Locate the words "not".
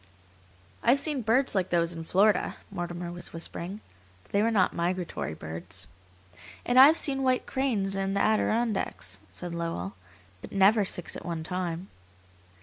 4.49-4.73